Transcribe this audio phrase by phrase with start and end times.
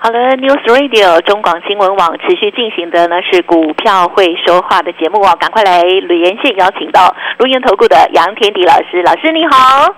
[0.00, 9.92] 好了，News Radio 中广新闻网持续进行的呢是股票会说话的节目哦，赶快来连线邀请到录音投顾的杨天迪老师，老师你好，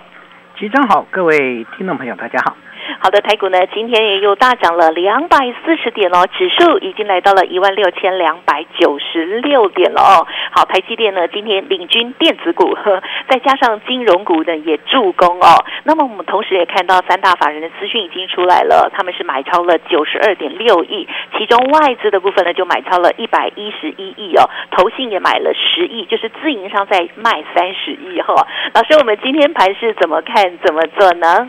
[0.57, 2.57] 局长好，各位听众朋友大家好。
[3.01, 10.27] 好的，台股呢今天也又大涨了两百四十点哦，指数已经来到了一万六千两百九十六点了哦。
[10.53, 15.65] 好，台积电呢今天领军电子股，呵再加上金融股呢也助攻哦。
[15.85, 21.09] 那么我们同时也看到三大法人的资讯已经出来了，他们是买超了九十二点六亿，
[21.39, 28.35] 其中外资的部分呢就买超了一百一十一亿哦，投信也买了十亿，就是自营商在卖三十亿哈。
[28.75, 31.49] 老师，我们今天盘是怎么看怎么做呢？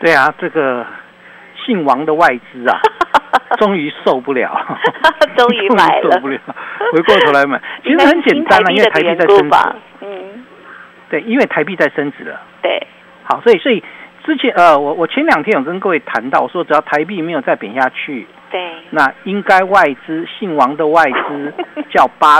[0.00, 0.84] 对啊，这个
[1.64, 2.80] 姓王的外资啊，
[3.60, 4.50] 终于受不了，
[5.36, 6.38] 终于买了， 受不了，
[6.92, 7.60] 回过头来买。
[7.84, 9.58] 其实很简单啊，因为台币在升值。
[10.00, 10.44] 嗯，
[11.10, 12.40] 对，因为台币在升值了。
[12.62, 12.86] 对，
[13.24, 13.84] 好，所以所以
[14.24, 21.52] 之前呃，我我前两天有跟各位谈到说，只要台币没有再贬下去，对，那应该外资姓王的外资
[21.90, 22.36] 叫八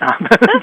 [0.00, 0.18] 啊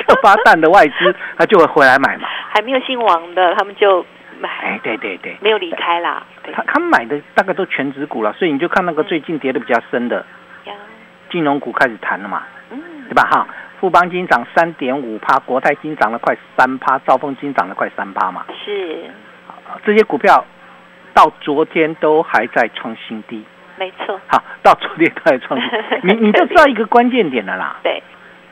[0.05, 2.27] 叫八蛋的外资，他就会回来买嘛。
[2.53, 4.05] 还没有姓王的，他们就。
[4.47, 6.23] 哎，对对对，没有离开啦。
[6.53, 10.25] 他他买的大概都全指股了，所以你就看那个最近跌的比较深的，
[11.29, 13.23] 金融股开始谈了嘛，嗯，对吧？
[13.29, 13.47] 哈，
[13.79, 18.45] 富邦金涨三点五趴，国泰金涨了快三趴，兆丰金涨了快三趴嘛。
[18.65, 19.05] 是，
[19.85, 20.45] 这些股票
[21.13, 23.43] 到昨天都还在创新低。
[23.77, 24.19] 没错。
[24.27, 25.69] 好，到昨天都在创新，
[26.03, 27.77] 你你就知道一个关键点了啦。
[27.83, 28.01] 对。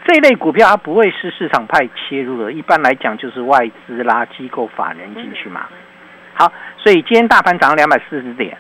[0.05, 5.67] 这一类股票它不会是市场派切入的，一般来讲就是外资啦、机构法人进去嘛。
[6.39, 8.57] 好，所以今天大盘涨了两百四十点，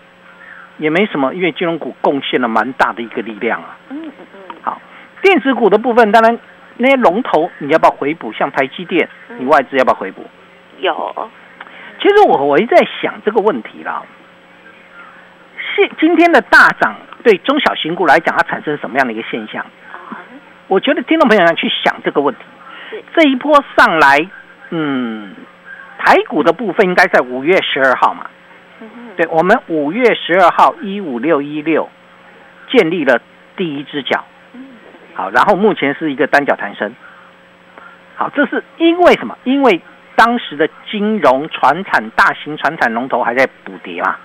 [0.77, 3.77] 也没什么，因为金融股贡献了蛮大的一个力量啊。
[3.89, 4.55] 嗯嗯嗯。
[4.61, 4.81] 好，
[5.21, 6.37] 电子股的部分，当然
[6.75, 8.33] 那些龙头你要不要回补？
[8.33, 10.25] 像台积电，你外资要不要回补？
[10.79, 11.31] 有。
[12.01, 14.03] 其实我我一直在想这个问题啦。
[15.75, 19.65] 现今天的大涨对中小型股来讲，它产生什么样的一个现象？
[20.67, 22.41] 我觉得听众朋友要去想这个问题。
[23.15, 24.27] 这一波上来，
[24.69, 25.33] 嗯，
[25.99, 28.25] 台股的部分应该在五月十二号嘛。
[29.15, 31.89] 对，我们五月十二号一五六一六
[32.69, 33.21] 建立了
[33.57, 34.23] 第一只脚。
[35.13, 36.95] 好，然后目前是一个单脚弹升。
[38.15, 39.37] 好，这是因为什么？
[39.43, 39.81] 因为
[40.15, 44.15] 当时的金融、船产、大型船产龙头还在补跌嘛。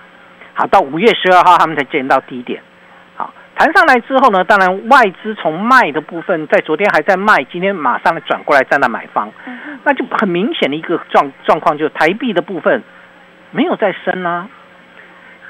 [0.53, 2.61] 好，到五月十二号他们才见到低点。
[3.55, 9.31] 弹上来之后呢，当然外资从卖的部分，在昨天还在卖，今天马上转过来站在买方，
[9.85, 12.83] 那就很明显的一个状状况，就是台币的部分
[13.51, 14.49] 没有再升啊，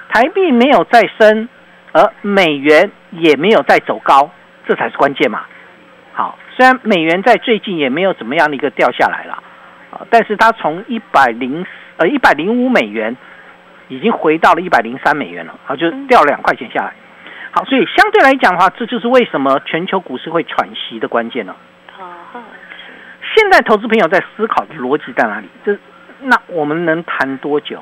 [0.10, 1.50] 台币没有再升，
[1.94, 4.30] 而美元也没有再走高，
[4.68, 5.42] 这才是关键嘛。
[6.14, 9.44] 好，虽然美元在最近也没有怎么样的一个掉下来了，
[9.90, 11.66] 啊，但是它从一百零
[11.98, 13.18] 呃一百零五美元
[13.88, 16.94] 已经回到了一百零三美元了，啊，就掉两块钱下来。
[17.56, 21.56] 好，所以相对来讲的话，这就是为什么全球股市会喘息的关键了。
[23.34, 25.48] 现在投资朋友在思考的逻辑在哪里？
[25.64, 25.78] 这
[26.20, 27.82] 那我们能谈多久？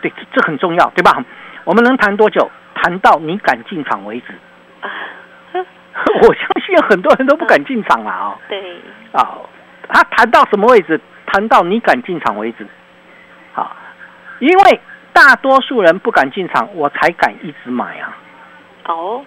[0.00, 1.22] 对，这这很重要，对吧？
[1.64, 2.50] 我们能谈多久？
[2.74, 4.34] 谈到你敢进场为止。
[5.52, 8.12] 我相信很多人都不敢进场啊！
[8.12, 8.76] 啊，对，
[9.12, 9.36] 啊，
[9.86, 10.98] 他谈到什么位置？
[11.26, 12.66] 谈到你敢进场为止。
[13.52, 13.76] 好，
[14.38, 14.80] 因为
[15.12, 18.16] 大多数人不敢进场，我才敢一直买啊。
[18.94, 19.24] 哦，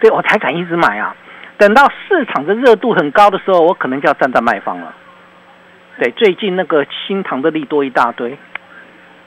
[0.00, 1.14] 对我才敢一直买啊！
[1.56, 4.94] 等到市场的热度很高的时候，我可能就要站在卖方了。
[5.98, 8.36] 对，最近那个新塘的利多一大堆，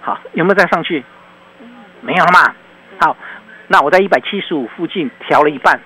[0.01, 1.03] 好，有没有再上去？
[2.01, 2.53] 没有了嘛。
[2.99, 3.15] 好，
[3.67, 5.79] 那我在一百七十五附近调了一半。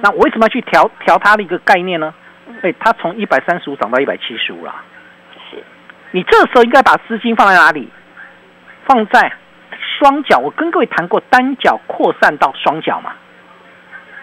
[0.00, 2.14] 那我为什么要去调调它的一个概念呢？
[2.62, 4.74] 哎，它从一百三十五涨到一百七十五了。
[5.50, 5.62] 是，
[6.12, 7.90] 你这时候应该把资金放在哪里？
[8.86, 9.32] 放在。
[10.02, 13.12] 双脚，我跟各位谈过单脚扩散到双脚嘛。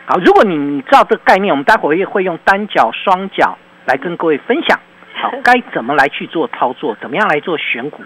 [0.05, 4.77] 好，如果你你知道这个概念，我们待会儿也会用单脚、双脚来跟各位分享。
[5.13, 6.97] 好， 该怎么来去做操作？
[6.99, 8.03] 怎么样来做选股？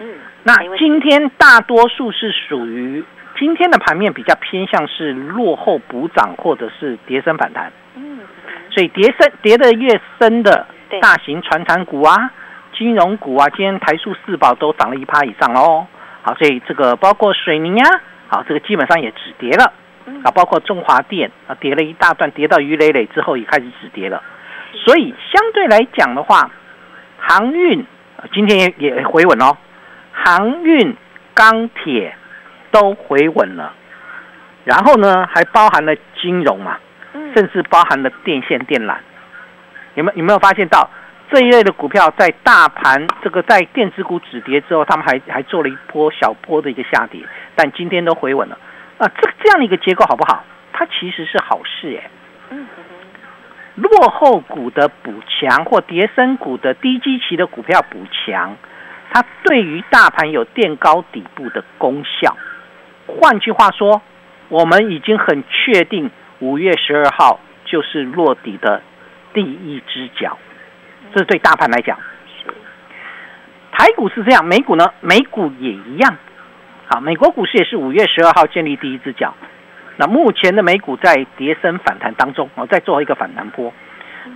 [0.00, 0.12] 嗯，
[0.42, 3.04] 那今天大多数是属于
[3.38, 7.70] 今天的盘面比较偏向是落后补涨或者是跌升反弹。
[7.94, 8.18] 嗯，
[8.70, 10.66] 所以跌升跌的越深的
[11.00, 12.32] 大型传产股啊、
[12.76, 15.86] 金融股啊，今天台塑四宝都涨了一趴以上哦。
[16.24, 17.84] 好，所以这个包括水泥呀，
[18.28, 19.72] 好，这个基本上也止跌了。
[20.22, 24.22] 啊，包括中华电啊，跌了一大段，跌到鱼累累之后也开始止跌了。
[24.84, 26.50] 所以相对来讲的话，
[27.18, 27.86] 航运
[28.32, 29.56] 今天也也回稳哦，
[30.12, 30.94] 航运、
[31.32, 32.14] 钢铁
[32.70, 33.72] 都回稳了，
[34.64, 36.78] 然后呢，还包含了金融嘛，
[37.34, 38.96] 甚至包含了电线电缆。
[39.94, 40.90] 有没有有没有发现到
[41.34, 47.22] 这一类的股票在大盘这个在电子股止跌之后，他们还还做了一波小波的一个下跌，
[47.56, 48.56] 但今天都回稳了
[48.98, 50.44] 啊，这这样的一个结构好不好？
[50.72, 52.08] 它其实是好事耶。
[53.74, 58.56] 落后股的补强或跌升股的低基期的股票补强，
[59.10, 62.36] 它对于大盘有垫高底部的功效。
[63.08, 64.02] 换句话说，
[64.50, 68.82] 我们已经很确定五月十二号就是落底的
[69.32, 70.38] 第一只脚。
[71.14, 71.96] 这是对大盘来讲。
[73.70, 74.84] 台股是这样，美股呢？
[75.00, 76.16] 美股也一样。
[76.86, 79.32] 好，美国股市也是五月十二号建立第一只脚。
[79.96, 83.72] 那目前的美股在跌升反弹当中，哦，在做一个反弹波。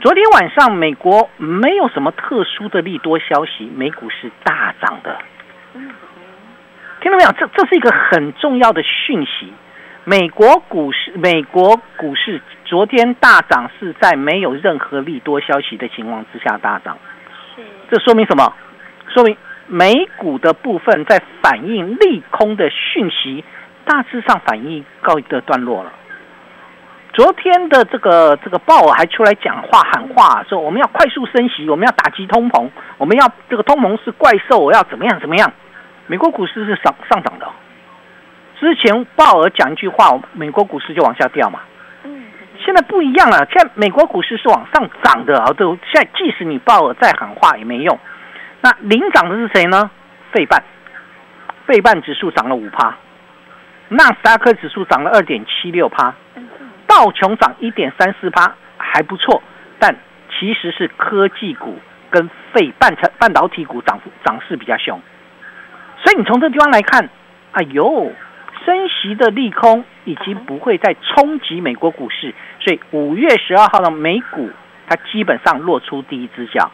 [0.01, 5.19] 昨天晚上美国没有什么特殊的利多消息，美股是大涨的。
[7.01, 7.33] 听到没有？
[7.33, 9.53] 这这是一个很重要的讯息。
[10.09, 16.97] 美国股市，美国股市昨天大涨是在没有任何利多消息的情况之下大涨。
[17.55, 17.63] 是。
[17.91, 18.51] 这说明什么？
[19.13, 23.45] 说明美股的部分在反映利空的讯息。
[23.85, 25.93] 大致上反映告一个段落了。
[27.13, 35.53] 昨天的这个这个鲍尔还出来讲话喊话，说我们要快速升息，我们要打击通膨，我们要这个通膨是怪兽，我要怎么样怎么样？
[36.07, 37.38] 美国股市是上上涨的。
[38.61, 41.61] 之前鲍尔讲一句话，美国股市就往下掉嘛。
[42.05, 42.25] 嗯。
[42.65, 45.53] 现在不一样了，现在美国股市是往上涨的啊！
[45.53, 47.99] 都现在即使你鲍尔再喊话也没用。
[48.61, 49.91] 那领涨的是谁呢？
[50.33, 50.63] 费半，
[51.67, 52.97] 费半指数涨了五趴。
[53.91, 56.13] 纳斯达克指数涨了二点七六趴，
[56.87, 59.41] 道琼涨一点三四趴，还不错。
[59.79, 59.95] 但
[60.29, 61.79] 其实是科技股
[62.11, 65.01] 跟费半成半导体股涨涨势比较凶。
[66.03, 67.09] 所以你从这地方来看，
[67.53, 68.13] 哎呦，
[68.69, 72.35] 升息的利空已经不会再冲击美国股市。
[72.61, 74.51] 所以五月十二号的美股，
[74.87, 76.71] 它基本上落出第一只脚。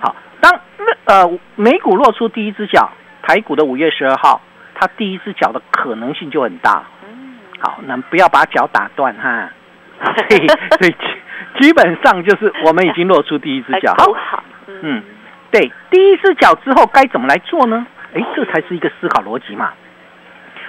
[0.00, 0.58] 好，当
[1.04, 2.90] 呃美股落出第一只脚，
[3.22, 4.40] 台股的五月十二号。
[4.76, 6.82] 它第一只脚的可能性就很大。
[7.06, 9.48] 嗯，好，那不要把脚打断哈。
[10.02, 10.96] 所以，
[11.60, 13.94] 基本上就是我们已经落出第一只脚。
[13.96, 15.00] 好，嗯，
[15.52, 17.86] 对，第一只脚之后该怎么来做呢？
[18.14, 19.72] 哎，这才是一个思考逻辑嘛。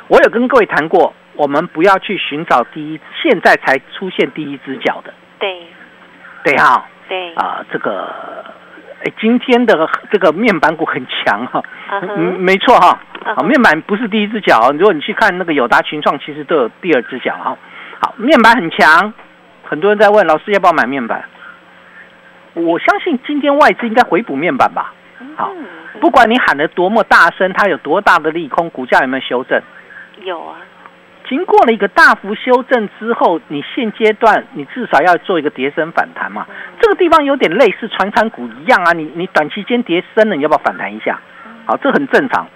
[0.07, 5.13] 我有跟各位谈过，我们不要去寻找第一，现在才出现第一只脚的。
[5.39, 5.63] 对，
[6.43, 6.85] 对哈。
[7.07, 8.13] 对啊，这个。
[9.03, 11.61] 哎，今天的这个面板股很强哈，
[11.91, 12.97] 嗯，没错哈，
[13.35, 17.55] 啊，面板不是第一只脚，如果你去看那个友达群创，其实都有第二只脚哈。
[17.99, 19.13] 好，面板很强，
[19.63, 21.25] 很多人在问老师要不要买面板，
[22.53, 24.93] 我相信今天外资应该回补面板吧。
[25.35, 25.51] 好，
[25.99, 29.61] 不管你喊得多么大声，它有多大的利空，股价有没有修正？
[30.23, 30.57] 有啊。
[31.27, 36.45] 经过了一个大幅修正之后，你现阶段你至少要做一个跌升反弹嘛？
[36.79, 41.19] 这个地方有点类似传产股一样啊，你你短期间跌升了，你要不要反弹一下？
[41.65, 42.47] 好，这很正常。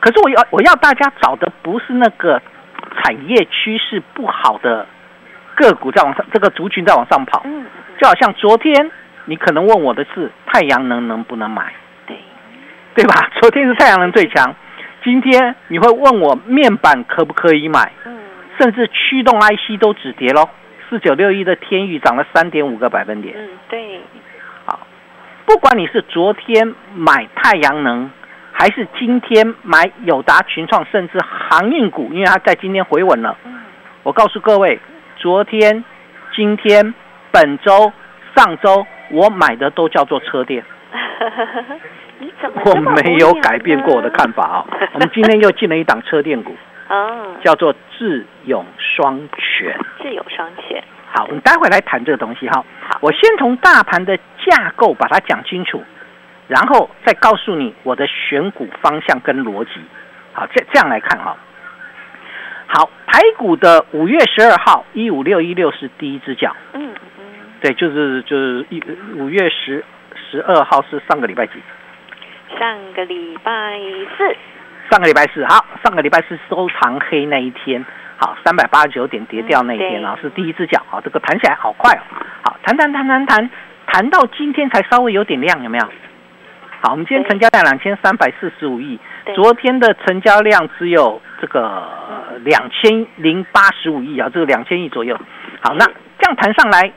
[0.00, 2.42] 可是我要我要大家找的不是那个
[2.96, 4.84] 产业趋势不好的
[5.54, 7.42] 个股在往上，这个族群在往上跑。
[7.44, 7.64] 嗯。
[8.00, 8.90] 就好像昨天
[9.26, 11.72] 你可能问我的是太阳能能不能买？
[12.08, 12.16] 对。
[12.96, 13.30] 对吧？
[13.40, 14.52] 昨天是太阳能最强。
[15.02, 17.92] 今天你会问我面板可不可以买？
[18.04, 18.18] 嗯，
[18.58, 20.48] 甚至驱动 IC 都止跌喽。
[20.88, 23.34] 四九六一的天宇涨了三点五个百分点。
[23.38, 24.00] 嗯，对。
[24.66, 24.86] 好，
[25.46, 28.10] 不管你是昨天买太阳能，
[28.52, 33.38] 还是今天买友达群创，甚至航运股，因为它在今天回稳了。
[33.44, 33.60] 嗯，
[34.02, 34.78] 我告诉各位，
[35.16, 35.84] 昨天、
[36.34, 36.92] 今天、
[37.30, 37.92] 本周、
[38.36, 40.64] 上周，我买的都叫做车店。
[42.64, 44.66] 我没有改变过我的看法啊！
[44.94, 46.56] 我们今天又进了一档车电股，
[46.88, 49.78] 哦，叫做智勇双全。
[50.02, 50.82] 智勇双全。
[51.12, 52.64] 好，我们待会来谈这个东西哈。
[52.80, 55.82] 好，我先从大盘的架构把它讲清楚，
[56.48, 59.70] 然后再告诉你我的选股方向跟逻辑。
[60.32, 61.36] 好，这这样来看哈。
[62.66, 66.54] 好，台股的五月十二号一五六一六是第一只脚。
[66.72, 67.24] 嗯嗯。
[67.60, 68.82] 对，就是就是一
[69.16, 69.84] 五月十
[70.30, 71.54] 十二号是上个礼拜几？
[72.58, 73.78] 上个礼拜
[74.16, 74.36] 四，
[74.90, 77.84] 上个礼拜四，好，上个礼拜四收藏黑那一天，
[78.16, 82.02] 好，三百八十九点跌掉那一天啊，是第一只脚，好，这个弹起来好快哦，
[82.42, 83.50] 好，弹弹弹弹弹，
[83.86, 85.84] 弹到今天才稍微有点亮，有没有？
[86.82, 88.98] 好，我们今天成交量两千三百四十五亿，
[89.34, 91.86] 昨天的成交量只有这个
[92.44, 95.14] 两千零八十五亿啊，这个两千亿左右。
[95.60, 95.84] 好，那
[96.18, 96.90] 这样谈上来，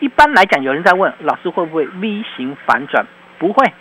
[0.00, 3.04] 一般来讲，有人在问老师会不会 V 型反转？
[3.38, 3.72] 不会。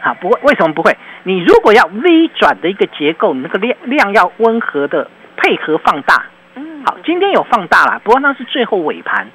[0.00, 0.96] 好，不会，为什么不会？
[1.22, 6.24] 你如果要 V 转的一个结构，你那个量量要温和的配合放大。
[6.54, 9.28] 嗯，好，今天有放大了，不过那是最后尾盘，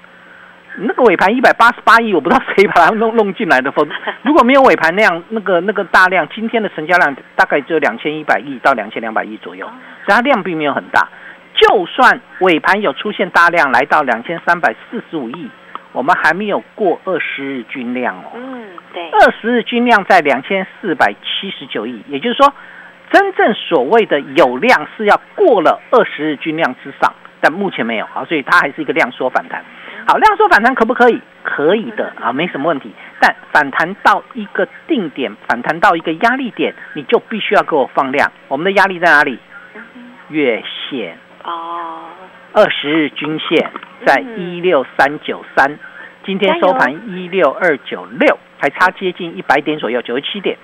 [0.80, 3.72] 那个尾盘一百八十八亿，我不知道谁把它弄弄进来的。
[3.72, 3.92] 否则
[4.24, 9.66] 如果没有尾盘那样那个那个大量，今天的成交量大概只有两千一百亿到两千两百亿左右，
[10.06, 11.08] 所以它量并没有很大。
[11.56, 15.50] 就算尾盘有出现大量，来到两千三百四十五亿，
[15.98, 18.30] 我们还没有过二十日均量哦。
[18.36, 22.54] 嗯，对，二十日均量在两千四百七十九亿，也就是说，
[23.10, 27.12] 真正所谓的有量是要过了二十日均量之上，
[27.42, 29.66] 但目前没有啊，所以它还是一个量缩反弹。
[30.08, 31.20] 好，量缩反弹可不可以？
[31.42, 32.94] 可以的啊，没什么问题。
[33.20, 38.32] 但反弹到一个定点，反弹到一个压力点，你就必须要给我放量。
[38.50, 39.40] 我们的压力在哪里？
[40.30, 42.04] 月线，哦，
[42.54, 43.72] 二十日均线
[44.06, 45.80] 在一六三九三，
[46.28, 50.58] 今天收盘一六二九六，还差接近一百点左右，九十七点。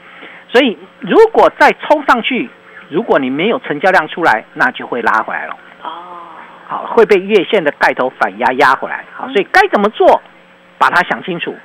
[0.50, 2.50] 所以如果再冲上去，
[2.90, 5.56] 如果你没有成交量出来，那就会拉回来了。
[5.82, 5.90] 哦，
[6.68, 9.06] 好，会被月线的盖头反压压回来。
[9.16, 10.22] 好，所以该怎么做，
[10.78, 11.56] 把它想清楚。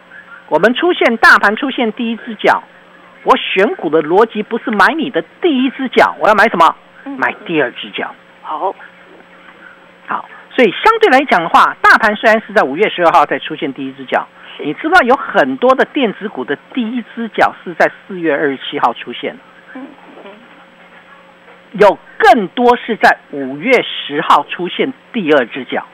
[0.48, 2.62] 我们出现大盘出现第一只脚，
[3.24, 6.72] 我选股的逻辑不是买你的第一只脚，我要买什么？
[7.16, 8.14] 买第二只脚。
[8.42, 8.74] 好，好，
[10.58, 14.26] 所以相对来讲的话，大盘虽然是在五月十二号才出现第一只脚，
[14.58, 19.36] 你知道有很多的电子股的第一只脚是在四月二十七号出现
[21.70, 25.86] 有更多是在五月十号出现第二只脚。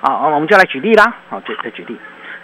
[0.00, 1.16] 好，我们就来举例啦。
[1.28, 1.94] 好，这再举例，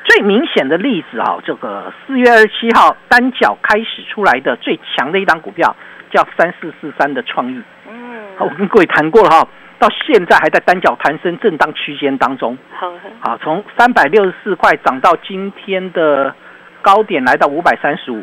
[0.04, 5.74] 最明显的例子啊，这个四月二十七号单脚开始出来的最强的一档股票
[6.10, 7.62] 叫三四四三的创意。
[7.88, 9.48] 嗯，好，我跟各位谈过了哈，
[9.84, 12.56] 到现在还在单脚弹升震荡区间当中。
[12.72, 16.34] 好，好，从三百六十四块涨到今天的
[16.80, 18.22] 高点来到五百三十五，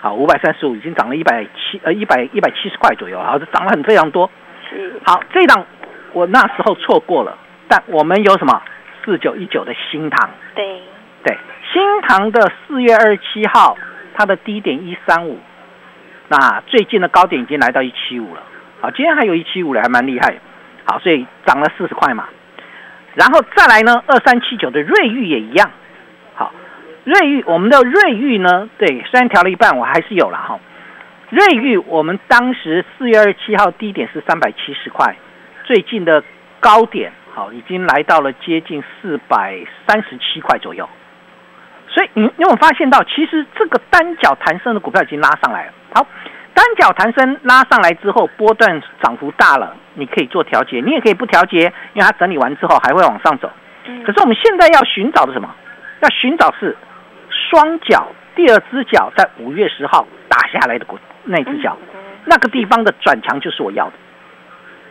[0.00, 4.28] 好，五百三十五已经涨了一百七呃一百一百七十块左右，好，这涨了很非常多。
[4.68, 5.64] 是，好，这一档
[6.12, 7.38] 我那时候错过了，
[7.68, 8.60] 但我们有什么？
[9.04, 10.80] 四九一九的新塘，对，
[11.22, 11.38] 对，
[11.72, 13.76] 新塘的四月二十七号
[14.14, 15.38] 它的低点一三五，
[16.26, 18.42] 那最近的高点已经来到一七五了，
[18.80, 20.34] 好，今天还有一七五了，还蛮厉害。
[20.84, 22.28] 好，所以涨了四十块嘛。
[23.14, 25.70] 然后再来呢，二三七九的瑞玉也一样。
[26.34, 26.52] 好，
[27.04, 30.58] 瑞玉我们的瑞玉呢，对，虽然调了一半，我还是有了哈。
[31.30, 35.16] 瑞玉我们当时四月二十七号低点是三百七十块，
[35.64, 36.22] 最近的
[36.60, 40.88] 高点好已经来到了接近四百三十七块左右。
[41.88, 45.72] 所以你你有没有发现到，其实这个单脚弹升的股票已经拉上来了。
[45.94, 46.06] 好，
[46.54, 53.50] 单脚弹升拉上来之后，波段涨幅大了，你可以做调节，你也可以不调节，因为它整理完之后还会往上走。
[53.86, 55.54] 嗯可是我们现在要寻找的什么？
[56.00, 56.76] 要寻找是
[57.28, 63.92] 双脚第二只脚在五月十号打下来的股那只脚，嗯那个地方的转强就是我要的。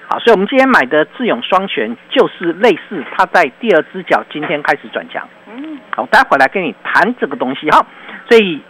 [0.10, 5.28] 好，所以我们今天买的智勇双全就是类似它在第二只脚今天开始转强。
[5.48, 7.86] 嗯，好，待会来跟你谈这个东西哈。
[8.30, 8.62] 所以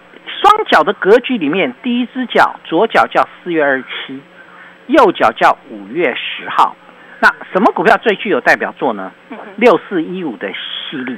[0.44, 4.22] 双脚的格局里面，第一只脚左脚叫四月二十七，
[4.88, 6.76] 右脚叫五月十号。
[7.22, 9.10] 那什么股票最具有代表作呢？
[9.30, 11.18] 嗯六四一五的细粒。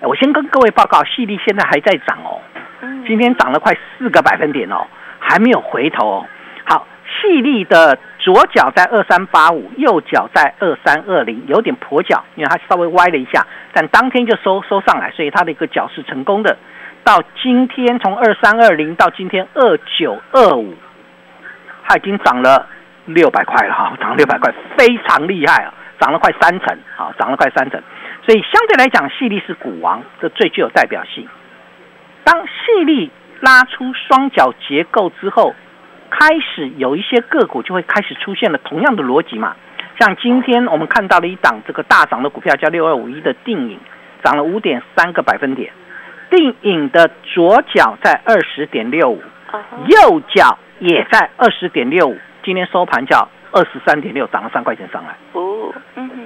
[0.00, 2.40] 哎我先跟各位报告，细粒现在还在涨哦，
[2.80, 4.84] 嗯今天涨了快四个百分点哦，
[5.20, 6.26] 还没有回头哦。
[6.64, 16.56] 好，细粒的左脚在二三八五，右脚在二三二零，有点跛脚，因为它稍微歪了一下，但当天就收收上来，所以它的一个脚是成功的。
[17.04, 20.74] 到今天从二三二零到今天二九二五，
[21.86, 22.66] 它已经涨了
[23.04, 27.80] 六百块了哈，涨了六百块，非常厉害啊，涨了快三成，好，涨了快三成。
[28.26, 31.28] 所以相对来讲，细粒是股王，这最具有代表性。
[32.24, 35.54] 当细粒拉出双脚结构之后，
[36.08, 39.54] 开始有一些个股就会开始出现了同样的逻辑嘛。
[40.00, 43.78] 像今天我们看到了一档这个大涨的股票，叫六二五一的定影，
[44.22, 45.70] 涨了五点三个百分点。
[46.34, 49.22] 定影的左脚在二十点六五，
[49.86, 55.10] 右脚也在二十点六五，今天收盘叫二十三点六，涨了三块钱上来。
[55.32, 56.16] 哦，嗯哼，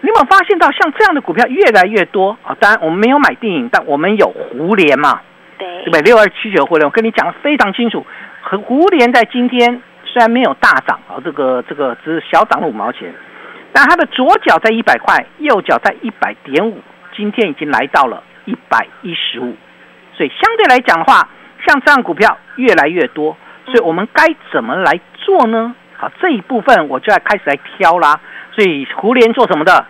[0.00, 2.56] 你有没有发现到像这样的股票越来越多啊？
[2.60, 5.20] 当然我们没有买电影，但我们有胡联嘛，
[5.58, 6.00] 对对不对？
[6.02, 8.06] 六二七九胡联，我跟你讲的非常清楚。
[8.42, 13.12] 和胡联在今天虽然没有大涨啊，这个这个只是小涨了五毛钱，
[13.72, 16.80] 但它的左脚在一百块，右脚在一百点五，
[17.16, 19.56] 今天已经来到了一百一十五。
[20.16, 21.28] 所以相对来讲的话，
[21.66, 25.74] 像这样股票越来越多，所以我们该怎么来做呢？
[25.96, 28.20] 好，这一部分我就要开始来挑啦。
[28.52, 29.86] 所以胡联做什么的？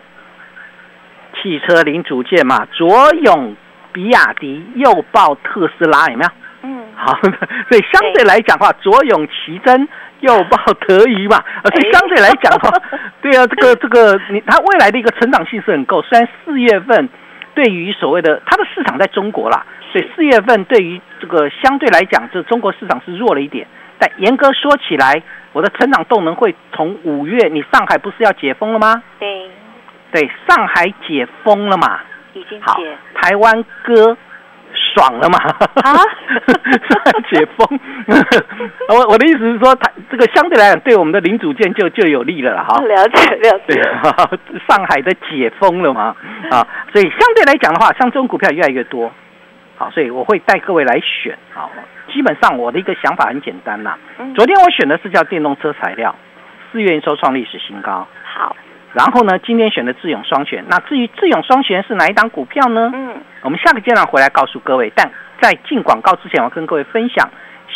[1.41, 3.55] 汽车零组件嘛，左拥
[3.91, 6.29] 比亚迪，右抱特斯拉，有没有？
[6.61, 7.13] 嗯，好，
[7.67, 9.89] 所以相对来讲的话，左拥奇珍，
[10.21, 10.57] 右抱
[10.87, 12.71] 德仪嘛，所以相对来讲的话，
[13.21, 16.01] 对啊，这个这个你它未来的一个成长性是很够。
[16.03, 17.09] 虽然四月份
[17.55, 23.67] 对于所谓的它的市场在中国啦，所以四月份对于这个相对来讲，这中国市场是弱了一点。
[23.99, 25.21] 但严格说起来，
[25.53, 29.01] 我的成长动能会从五月，你上海不是要解封了吗？
[29.19, 29.49] 对。
[30.11, 31.99] 对，上海解封了嘛？
[32.33, 32.97] 已经解。
[33.15, 34.17] 台湾哥
[34.93, 35.37] 爽了嘛？
[35.83, 35.97] 啊，
[37.31, 37.79] 解封。
[38.89, 42.81] 我我的意思是说，它这个相对来讲，对我们的零组件就就有利了哈。
[42.83, 43.81] 了解了解。
[44.67, 46.15] 上海的解封了嘛？
[46.51, 49.11] 啊，所以相对来讲的话，像这种股票越来越多。
[49.77, 51.37] 好，所以我会带各位来选。
[51.53, 51.71] 好，
[52.11, 53.97] 基本上我的一个想法很简单呐。
[54.35, 56.15] 昨天我选的是叫电动车材料，
[56.71, 58.07] 四月营收创历史新高。
[58.23, 58.55] 好。
[58.93, 60.63] 然后呢，今天选的智勇双全。
[60.69, 62.91] 那至于智勇双全是哪一档股票呢？
[62.93, 64.91] 嗯，我们下个阶段回来告诉各位。
[64.95, 67.29] 但在进广告之前，我跟各位分享，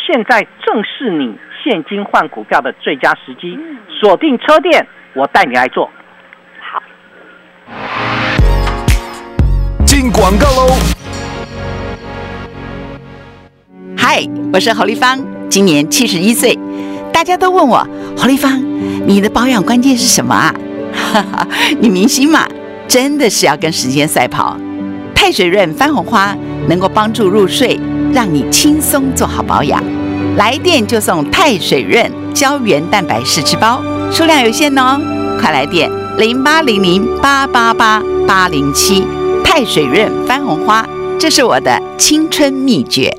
[0.06, 3.58] 现在正是你现金换股票的最佳时机。
[4.00, 5.90] 锁定车店，我带你来做。
[6.58, 6.82] 好。
[9.84, 10.72] 进广告喽！
[13.94, 14.22] 嗨，
[14.54, 15.18] 我是侯丽芳，
[15.50, 16.58] 今年七十一岁。
[17.12, 18.58] 大家都问我，侯丽芳，
[19.06, 20.54] 你的保养关键是什么啊？
[20.94, 21.46] 哈哈，
[21.78, 22.46] 女明星嘛，
[22.86, 24.56] 真的是要跟时间赛跑。
[25.28, 26.34] 太水润番红花
[26.70, 27.78] 能够帮助入睡，
[28.14, 29.78] 让你轻松做好保养。
[30.38, 34.98] 来电就送太水润胶原蛋白试吃包，数量有限哦，
[35.38, 39.04] 快来电零八零零八八八八零七。
[39.44, 43.17] 太水润番红花，这是我的青春秘诀。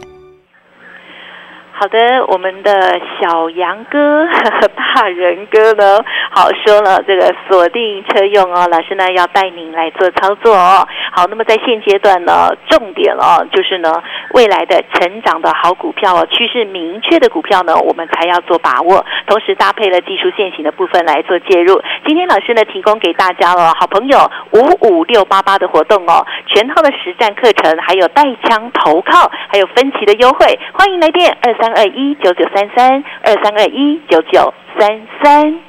[1.79, 4.27] 好的，我们的小杨哥、
[4.75, 6.03] 大人哥呢？
[6.29, 10.85] 好说了，这个锁定车用哦，老师呢要带您来做操作哦。
[11.13, 13.93] 好，那么在现阶段呢，重点哦，就是呢，
[14.33, 21.81] 未来的成长的好股票哦，趋势明确的股票呢，我们才要做把握，同时搭配了技术线型的部分来做介入。
[22.05, 31.68] 今天老师呢提供给大家了好朋友五五六八八的活动哦，全套的实战课程，还有带枪投靠，还有分期的优惠，欢迎来电二三。
[31.73, 35.68] 二一九九三三二三二一九九三三。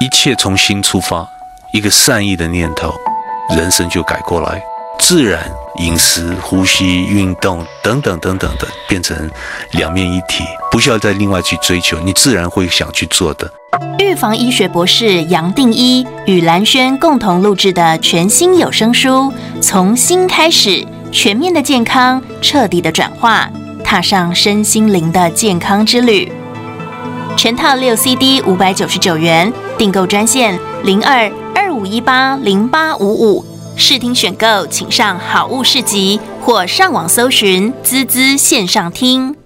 [0.00, 1.28] 一切从心出发，
[1.74, 2.90] 一个善意的念头，
[3.54, 4.62] 人生就改过来，
[4.98, 5.38] 自然
[5.76, 9.30] 饮食、呼吸、运动等等等等的，变成
[9.72, 13.52] 两面一体，不需要再另外去追求，你自然会想去做的。
[13.98, 20.82] 预防医学博士杨定一与蓝轩共同录制的全新有声书《从心开始，
[21.12, 23.50] 全面的健康，彻底的转化，
[23.84, 26.32] 踏上身心灵的健康之旅》。
[27.40, 33.42] 全套六 CD 五百九十九元，订购专线零二二五一八零八五五，
[33.74, 39.39] 试听选购请上好物市集或上网搜寻滋滋线上听。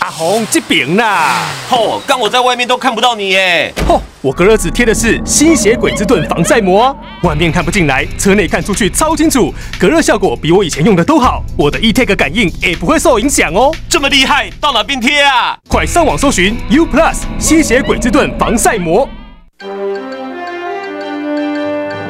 [0.00, 15.58] 阿红这边啦，吼，刚我在外面都看不到你耶，吼，我隔热纸贴的是吸血鬼之盾防晒膜，外面看不进来，车内看出去超清楚，隔热效果比我以前用的都好，我的 eTag 感应也不会受影响哦，这么厉害，到哪边贴啊？
[15.68, 19.06] 快上网搜寻 U Plus 吸血鬼之盾防晒膜。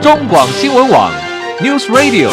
[0.00, 1.12] 中广新闻网
[1.60, 2.30] News Radio。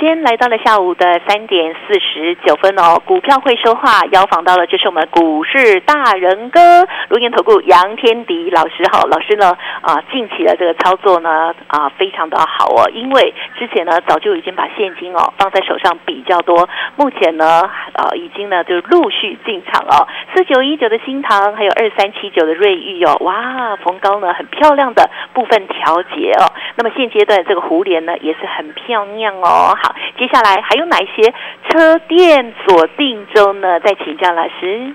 [0.00, 17.62] 间来到了下午的三点四十九分哦，股票会说话，邀访到了就是我们股市大人哥，如言投顾杨天迪老师好，老师呢啊，近期的这个操作呢啊，非常的好哦，因为之前呢早就已经把现金哦放在手上比较多，目前呢
[17.94, 29.76] 啊已经呢就陆续进场哦，四九一九的新塘，还有二三七九的瑞玉哦，哇，逢高呢很漂亮的部分调节哦，那么现阶段这个蝴蝶呢也是很漂亮哦。
[29.86, 31.32] 好，接下来还有哪一些
[31.68, 33.78] 车店锁定中呢？
[33.78, 34.92] 再请教老师。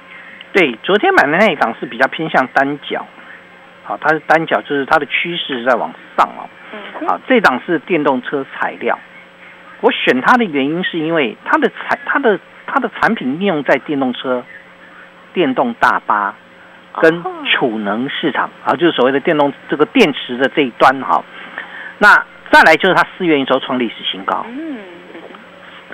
[0.51, 3.05] 对，昨天买的那一档是比较偏向单脚，
[3.85, 6.49] 好，它是单脚，就是它的趋势在往上哦。
[6.73, 8.99] 嗯好，这档是电动车材料，
[9.79, 14.43] 我选它的原因是因为它的材它的它的产品应用在电动车、
[15.33, 16.35] 电动大巴
[17.01, 21.23] 跟哦储能市场啊，就是所谓的电动这个电池的这一端哈。
[21.97, 24.77] 那再来就是它四月营收创历史新高，嗯，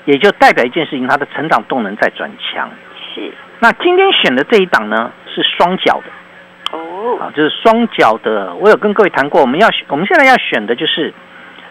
[0.06, 2.70] 也就代表一件事情，它的成长动能在转强。
[3.14, 6.78] 是那今天选的这一档呢是双脚的。
[6.78, 8.54] 哦，啊，就是双脚的。
[8.56, 11.14] 我有跟各位谈过，我们要选我们现在要选的就是，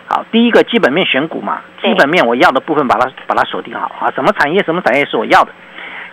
[0.08, 5.52] 好，第一个基本面选股嘛，基本面我要的部分把它把它锁定好啊，什么产业什么产业是我要的。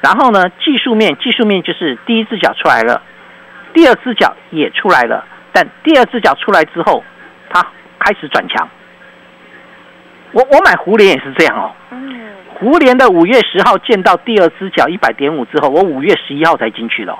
[0.01, 3.01] 然后呢，技术面技术面就是第一只脚出来了，
[3.73, 7.03] 第二只脚也出来了，但第二只脚出来之后，
[7.49, 7.65] 它
[8.04, 8.68] 开始转强。
[10.32, 17.20] 我我买胡联也是这样哦，嗯，胡联的五月十号见到第二只脚一百点五之后，我五月十一号才进去的、哦。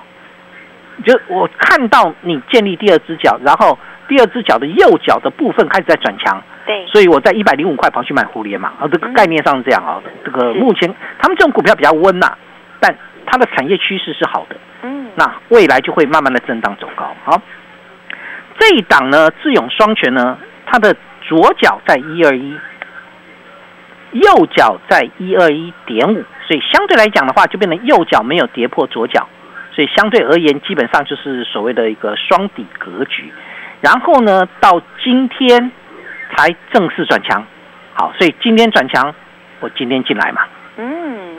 [1.06, 8.74] 就我看到你建立第二只脚，然后第二只脚的右脚的部分开始在转强，对，所以我在一百零五块跑去买胡联嘛。
[8.80, 10.02] 啊，这个概念上是这样啊。
[10.26, 12.36] 这个目前他们这种股票比较温呐、
[12.80, 17.16] 但它的产业趋势是好的，嗯，那未来就会慢慢的震荡走高。
[17.24, 17.42] 好，
[18.60, 22.58] 这一档呢，智勇双全呢，它的左脚在一二一，
[24.12, 29.28] 右脚在一二一点五，所以相对来讲的话，就变成右脚没有跌破左脚，
[29.72, 33.32] 所以相对而言，基本上就是所谓的一个双底格局。
[33.82, 35.72] 然后呢，到今天
[36.36, 37.46] 才正式转强。
[37.94, 39.14] 好，所以今天转强，
[39.60, 40.42] 我今天进来嘛。
[40.78, 41.38] 嗯，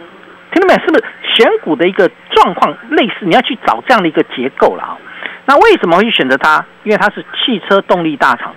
[0.52, 0.80] 听到没有？
[0.80, 3.14] 是不是选股的一个状况类似？
[3.20, 4.98] 你要去找这样的一个结构了啊。
[5.46, 6.64] 那为什么会选择它？
[6.84, 8.54] 因为它是汽车动力大厂。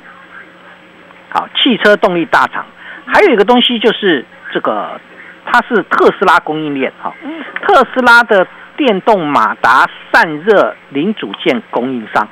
[1.38, 2.66] 好，汽车动力大厂，
[3.06, 5.00] 还有一个东西就是这个，
[5.46, 7.14] 它是特斯拉供应链啊。
[7.24, 12.28] 嗯特斯拉的电动马达散热零组件供应商，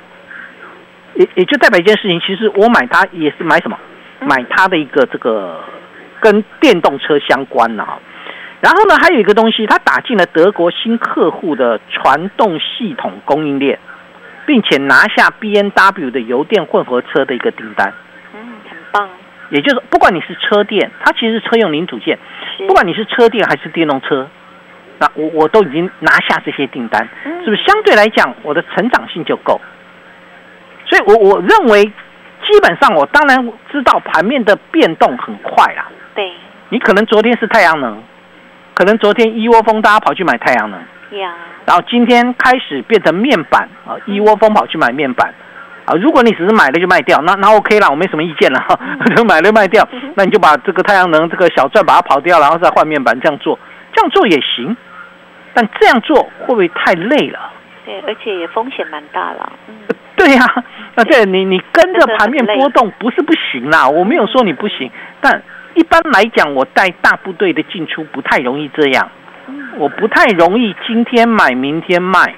[1.14, 3.78] 也也就代表一件事情，其实我买它也是买什么？
[4.18, 5.62] 买它的一个这个
[6.18, 8.00] 跟电动车相关的哈。
[8.60, 13.78] 然后呢，还有一个东西，它打进了德国新客户的传动系统供应链，
[14.46, 17.92] 并且拿下 B N W 的油电混合车的一个订单。
[19.50, 22.18] 也就是说，不管你是车店，它其实是车用零组件，
[22.66, 24.28] 不管你是车店还是电动车，
[24.98, 27.44] 那我我都已经拿下这些订单，嗯。
[27.44, 27.62] 是不是？
[27.64, 29.60] 相对来讲我的成长性就够？
[30.86, 35.86] 所以我我认为，基本上我当然知道盘面的变动很快啦。
[36.14, 36.32] 对。
[36.68, 38.02] 你可能昨天是太阳能，
[38.74, 40.80] 可能昨天一窝蜂大家跑去买太阳能，
[41.20, 41.32] 呀，
[41.64, 45.32] 然后今天开始变成面板啊，一窝蜂跑去买面板
[45.86, 45.94] 啊。
[45.94, 48.60] 如果你只是买了就卖掉，那那 OK 啦，我没什么意见了，
[49.16, 53.58] 就买了卖掉，那你就把这个太阳能这个小赚把它跑掉，然后再换面板这样做，
[53.94, 54.76] 这样做也行。
[55.54, 57.38] 但这样做会不会太累了？
[57.86, 59.74] 对，而且也风险蛮大了，嗯，
[60.14, 60.44] 对呀、
[60.96, 69.08] 啊，对你你跟着盘面波动不是不行啦，我没有说你不行，但一般来讲，我带大部队的进出不太容易这样，
[69.78, 72.34] 我不太容易今天买明天卖，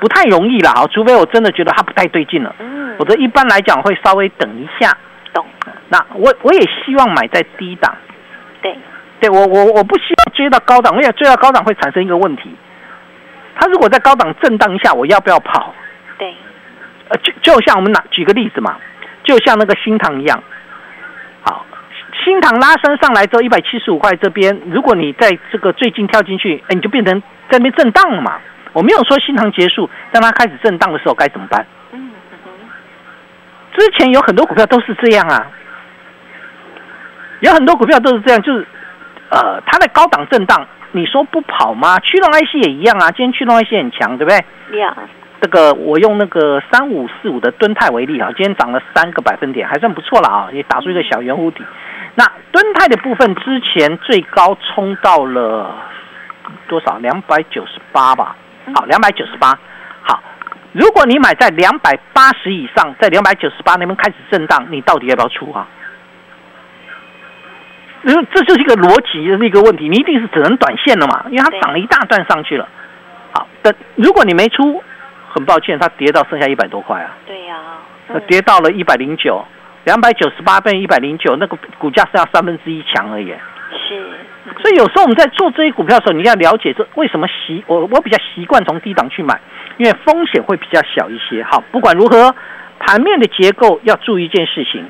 [0.00, 2.96] 不太容易啦，好，除非我真的觉得它不太对劲了，嗯。
[2.98, 4.96] 否则一般来讲会稍微等一下。
[5.32, 5.44] 懂，
[5.88, 7.94] 那我我也希望买在低档，
[8.62, 8.76] 对，
[9.20, 12.50] 对我我我不希望追到高档，因为追到高档会产生一个问题，
[13.54, 15.74] 它如果在高档震荡一下，我要不要跑？
[16.16, 16.34] 对，
[17.08, 18.78] 呃，就就像我们拿举个例子嘛，
[19.22, 20.42] 就像那个新塘一样，
[21.42, 21.66] 好，
[22.24, 28.40] 新塘拉升上来之后一百七十五块这边，如果你在这个最近跳进去，哎，你就变成在那边震荡了嘛。
[28.72, 31.66] 我没有说新塘结束，当它开始震荡的时候该怎么办？
[33.76, 35.46] 之前有很多股票都是这样啊，
[37.40, 38.66] 有很多股票都是这样，就是
[39.30, 41.98] 呃，它的高档震荡，你说不跑吗？
[42.00, 44.80] 驱动 IC 也一样啊，今天驱动 IC 很强，对不对？
[44.80, 44.96] 呀，
[45.40, 51.62] 这个我用那个三五四五的敦泰为例啊，今天涨了三个百分点，还算不错了啊，也打出一个小圆弧底。
[52.16, 55.72] 那敦泰的部分之前最高冲到了
[56.66, 56.98] 多少？
[56.98, 58.34] 两百九十八吧。
[58.74, 59.58] 好，两百九十八。
[60.02, 60.22] 好，
[60.72, 65.66] 如果你买在两百八十以上，在两百九十八那边开始震荡，你到底要不要出啊？
[68.04, 72.68] 因为这就是一个逻辑的一个问题，你一定是只能短线了嘛，因为它涨了一大段上去了。
[73.32, 74.82] 好，但如果你没出，
[75.30, 77.56] 很抱歉，它跌到剩下一百多块啊，对呀，
[78.06, 79.44] 呃跌到了一百零九，
[79.84, 83.34] 两百九十八变一百零九，那个股价剩下三分之一强而已。
[83.72, 84.10] 是，
[84.62, 89.40] 所以有时候我们在做这些股票的时候，你要了解这为什么习我我比较习惯从低档去买，
[89.76, 91.42] 因为风险会比较小一些。
[91.44, 92.34] 好，不管如何，
[92.78, 94.84] 盘面的结构要注意一件事情，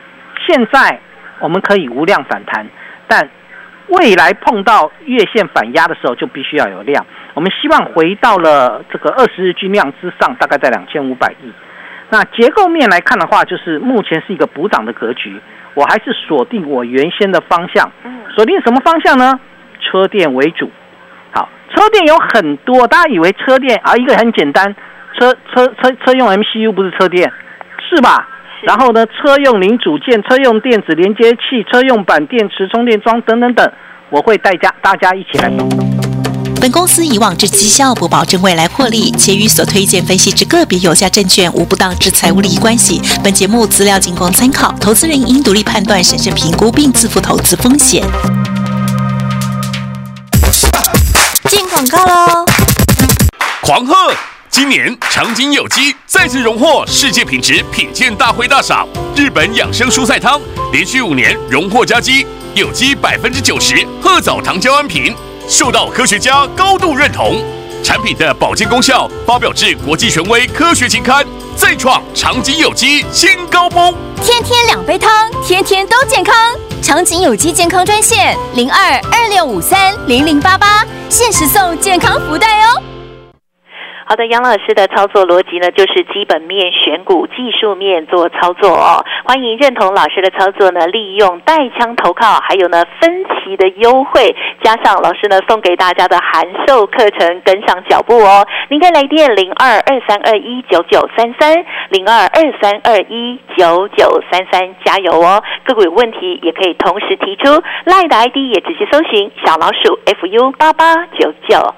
[0.46, 1.00] 现在
[1.40, 2.66] 我们可以无量反弹，
[3.06, 3.28] 但
[3.88, 7.06] 未来碰到月线反压的时候，就必须要有量。
[7.34, 11.52] 我们希望回到了这个二十日均量之上，大概在两千五百亿。
[12.10, 15.40] 那结构面来看的话，就是目前是一个补涨的格局，
[15.74, 17.90] 我还是锁定我原先的方向。
[18.34, 19.38] 锁定什么方向呢？
[19.88, 20.70] 车电为主。
[21.32, 24.74] 好，车电有很多，大家以为车电啊，一个很简单，
[25.18, 27.32] 车车车车用 MCU 不是车电，
[27.88, 28.28] 是吧？
[28.62, 33.72] 然后呢，车用零组件、车用电子连接器、车用板电池、充电桩等等等，
[34.10, 35.68] 我会带家大家一起来懂。
[36.60, 43.00] 本公司以往之绩效不保证未来获利，且与所推荐分析之个别有价证券无不当之财务利益关系。
[43.22, 48.02] 本节目资料仅供参考，投资人应独立判断、审慎评估并自负投资风险。
[51.88, 52.44] 告喽！
[53.62, 53.94] 狂贺！
[54.50, 60.40] 今年长景有机再次荣获世界品质品鉴大会大赏，日本养生蔬菜汤
[60.72, 65.14] 连续五年荣获佳绩，有机百分之九十褐藻糖胶安瓶。
[65.48, 67.42] 受到科学家高度认同，
[67.82, 71.24] 产品的保健功效发表至国际权威科学期刊，
[71.56, 73.94] 再创长景有机新高峰。
[74.22, 76.34] 天天两杯汤，天天都健康。
[76.82, 82.87] 长景有机健康专线零二二六五三零零八八，限时送健康福袋哦。
[84.08, 89.04] 好的，杨老师的操作逻辑呢，就是基本面选股，技术面做操作哦。
[89.26, 98.46] 欢迎认同老师的操作呢，利用带枪投靠，还有呢分期的优惠，加上老师呢送给大家的函授课程，跟上脚步哦。
[98.70, 105.42] 您可以来电零二二三二一九九三三零二二三二一九九三三，加油哦！
[105.66, 111.74] 个股有问题也可以同时提出，赖的 ID 也直接搜寻小老鼠 fu 八八九九。